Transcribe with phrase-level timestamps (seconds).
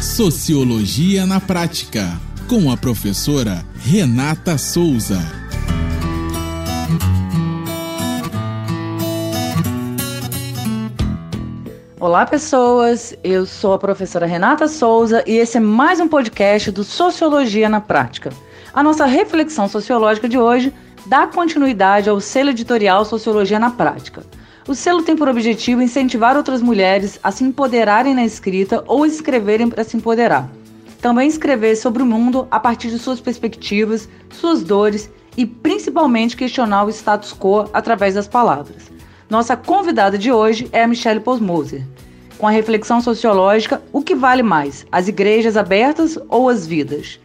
[0.00, 2.18] Sociologia na Prática,
[2.48, 5.18] com a professora Renata Souza.
[12.00, 13.14] Olá, pessoas.
[13.22, 17.82] Eu sou a professora Renata Souza e esse é mais um podcast do Sociologia na
[17.82, 18.30] Prática.
[18.72, 20.72] A nossa reflexão sociológica de hoje
[21.04, 24.22] dá continuidade ao selo editorial Sociologia na Prática.
[24.68, 29.68] O selo tem por objetivo incentivar outras mulheres a se empoderarem na escrita ou escreverem
[29.68, 30.50] para se empoderar.
[31.00, 36.84] Também escrever sobre o mundo a partir de suas perspectivas, suas dores e principalmente questionar
[36.84, 38.90] o status quo através das palavras.
[39.30, 41.82] Nossa convidada de hoje é a Michelle Posmoser.
[42.36, 47.18] Com a reflexão sociológica, o que vale mais, as igrejas abertas ou as vidas?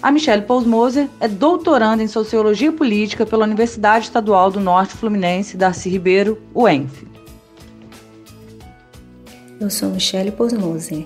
[0.00, 5.88] A Michelle Pousmoser é doutoranda em Sociologia Política pela Universidade Estadual do Norte Fluminense, Darcy
[5.88, 7.04] Ribeiro, UENF.
[9.60, 11.04] Eu sou Michelle Pousmoser.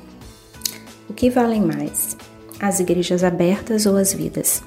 [1.09, 2.19] O que valem mais,
[2.61, 4.63] as igrejas abertas ou as vidas?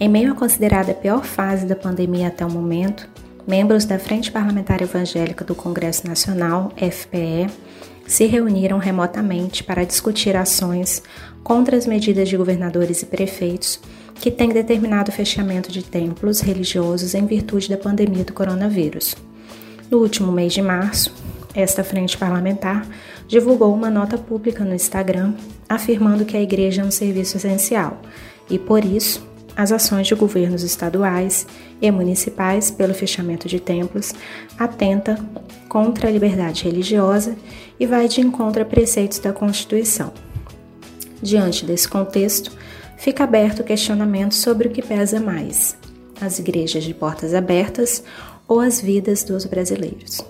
[0.00, 3.08] Em meio à considerada pior fase da pandemia até o momento,
[3.46, 7.48] membros da Frente Parlamentar Evangélica do Congresso Nacional, FPE,
[8.06, 11.02] se reuniram remotamente para discutir ações
[11.42, 13.80] contra as medidas de governadores e prefeitos
[14.14, 19.14] que têm determinado o fechamento de templos religiosos em virtude da pandemia do coronavírus.
[19.90, 21.12] No último mês de março,
[21.54, 22.86] esta frente parlamentar
[23.28, 25.34] divulgou uma nota pública no Instagram
[25.68, 28.00] afirmando que a igreja é um serviço essencial
[28.48, 31.46] e, por isso, as ações de governos estaduais
[31.80, 34.12] e municipais pelo fechamento de templos
[34.58, 35.18] atenta
[35.68, 37.36] contra a liberdade religiosa
[37.78, 40.12] e vai de encontro a preceitos da Constituição.
[41.22, 42.52] Diante desse contexto,
[42.96, 45.76] fica aberto o questionamento sobre o que pesa mais:
[46.20, 48.02] as igrejas de portas abertas
[48.46, 50.24] ou as vidas dos brasileiros.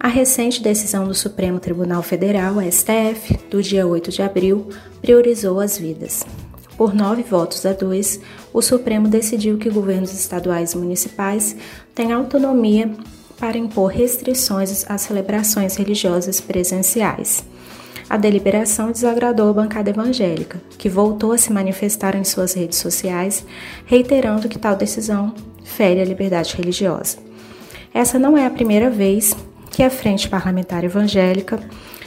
[0.00, 4.68] A recente decisão do Supremo Tribunal Federal, STF, do dia 8 de abril,
[5.02, 6.24] priorizou as vidas.
[6.78, 8.20] Por nove votos a dois,
[8.52, 11.56] o Supremo decidiu que governos estaduais e municipais
[11.92, 12.88] têm autonomia
[13.36, 17.44] para impor restrições às celebrações religiosas presenciais.
[18.08, 23.44] A deliberação desagradou a bancada evangélica, que voltou a se manifestar em suas redes sociais,
[23.84, 25.34] reiterando que tal decisão
[25.64, 27.18] fere a liberdade religiosa.
[27.92, 29.36] Essa não é a primeira vez
[29.70, 31.60] que a Frente Parlamentar Evangélica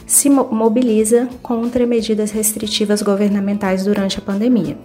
[0.06, 4.78] se mobiliza contra medidas restritivas governamentais durante a pandemia.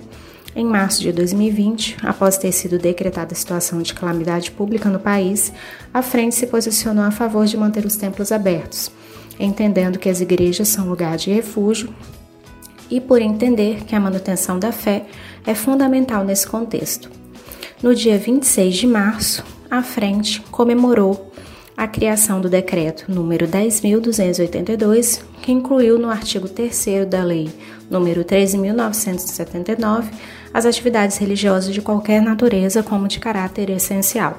[0.54, 5.52] Em março de 2020, após ter sido decretada a situação de calamidade pública no país,
[5.92, 8.90] a frente se posicionou a favor de manter os templos abertos
[9.38, 11.92] entendendo que as igrejas são lugar de refúgio
[12.90, 15.06] e por entender que a manutenção da fé
[15.46, 17.10] é fundamental nesse contexto.
[17.82, 21.32] No dia 26 de março, a frente comemorou
[21.76, 27.50] a criação do decreto número 10282, que incluiu no artigo 3 da lei
[27.90, 30.10] número 13979
[30.54, 34.38] as atividades religiosas de qualquer natureza como de caráter essencial.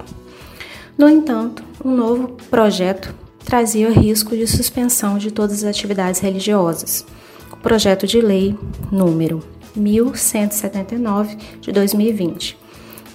[0.98, 3.14] No entanto, um novo projeto
[3.46, 7.06] trazia risco de suspensão de todas as atividades religiosas.
[7.52, 8.58] O projeto de lei
[8.92, 9.44] número
[9.76, 12.58] 1179 de 2020.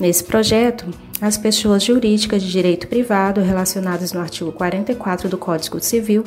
[0.01, 0.87] Nesse projeto,
[1.21, 6.25] as pessoas jurídicas de direito privado relacionadas no artigo 44 do Código Civil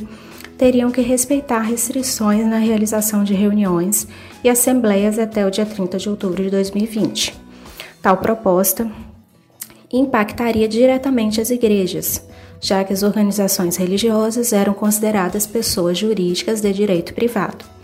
[0.58, 4.08] teriam que respeitar restrições na realização de reuniões
[4.44, 7.36] e assembleias até o dia 30 de outubro de 2020.
[8.02, 8.90] Tal proposta
[9.92, 12.26] impactaria diretamente as igrejas,
[12.62, 17.75] já que as organizações religiosas eram consideradas pessoas jurídicas de direito privado.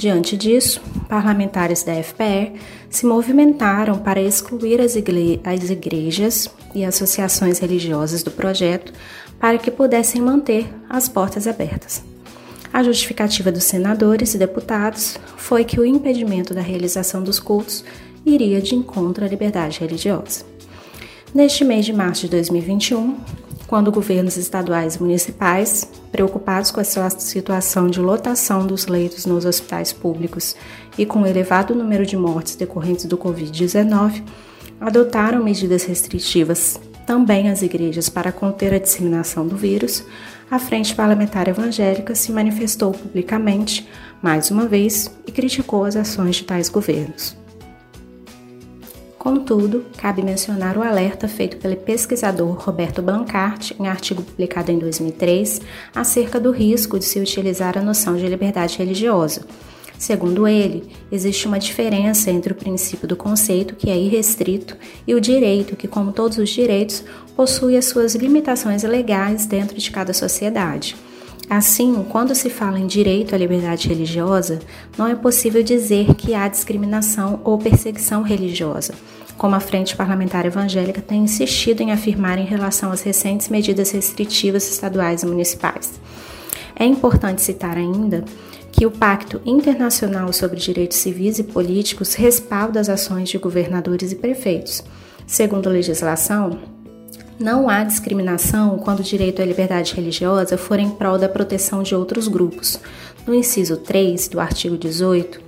[0.00, 0.80] Diante disso,
[1.10, 8.30] parlamentares da FPR se movimentaram para excluir as, igre as igrejas e associações religiosas do
[8.30, 8.94] projeto
[9.38, 12.02] para que pudessem manter as portas abertas.
[12.72, 17.84] A justificativa dos senadores e deputados foi que o impedimento da realização dos cultos
[18.24, 20.46] iria de encontro à liberdade religiosa.
[21.34, 23.18] Neste mês de março de 2021,
[23.70, 29.92] quando governos estaduais e municipais, preocupados com a situação de lotação dos leitos nos hospitais
[29.92, 30.56] públicos
[30.98, 34.24] e com o elevado número de mortes decorrentes do Covid-19,
[34.80, 40.04] adotaram medidas restritivas também às igrejas para conter a disseminação do vírus,
[40.50, 43.88] a Frente Parlamentar Evangélica se manifestou publicamente,
[44.20, 47.39] mais uma vez, e criticou as ações de tais governos.
[49.20, 55.60] Contudo, cabe mencionar o alerta feito pelo pesquisador Roberto Blancart em artigo publicado em 2003
[55.94, 59.42] acerca do risco de se utilizar a noção de liberdade religiosa.
[59.98, 64.74] Segundo ele, existe uma diferença entre o princípio do conceito, que é irrestrito,
[65.06, 67.04] e o direito, que, como todos os direitos,
[67.36, 70.96] possui as suas limitações legais dentro de cada sociedade.
[71.50, 74.60] Assim, quando se fala em direito à liberdade religiosa,
[74.96, 78.94] não é possível dizer que há discriminação ou perseguição religiosa,
[79.36, 84.70] como a Frente Parlamentar Evangélica tem insistido em afirmar em relação às recentes medidas restritivas
[84.70, 86.00] estaduais e municipais.
[86.76, 88.24] É importante citar ainda
[88.70, 94.14] que o Pacto Internacional sobre Direitos Civis e Políticos respalda as ações de governadores e
[94.14, 94.84] prefeitos.
[95.26, 96.60] Segundo a legislação,
[97.40, 101.94] não há discriminação quando o direito à liberdade religiosa for em prol da proteção de
[101.94, 102.78] outros grupos.
[103.26, 105.40] No inciso 3 do artigo 18,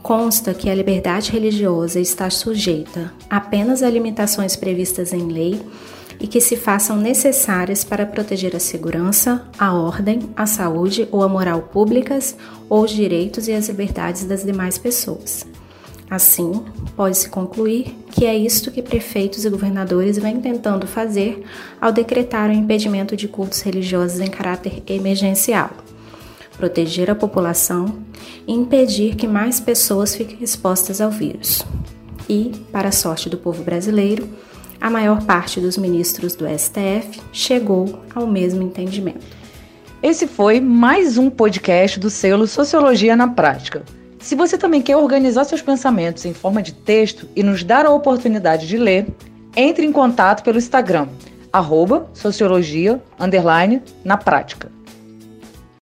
[0.00, 5.60] consta que a liberdade religiosa está sujeita apenas a limitações previstas em lei
[6.20, 11.28] e que se façam necessárias para proteger a segurança, a ordem, a saúde ou a
[11.28, 12.36] moral públicas
[12.68, 15.44] ou os direitos e as liberdades das demais pessoas.
[16.12, 16.62] Assim,
[16.94, 21.42] pode-se concluir que é isto que prefeitos e governadores vêm tentando fazer
[21.80, 25.70] ao decretar o impedimento de cultos religiosos em caráter emergencial
[26.58, 28.04] proteger a população
[28.46, 31.64] e impedir que mais pessoas fiquem expostas ao vírus.
[32.28, 34.28] E, para a sorte do povo brasileiro,
[34.78, 39.26] a maior parte dos ministros do STF chegou ao mesmo entendimento.
[40.02, 43.82] Esse foi mais um podcast do selo Sociologia na Prática.
[44.22, 47.90] Se você também quer organizar seus pensamentos em forma de texto e nos dar a
[47.90, 49.08] oportunidade de ler,
[49.56, 51.08] entre em contato pelo Instagram,
[51.52, 53.02] arroba sociologia,
[54.04, 54.70] na prática.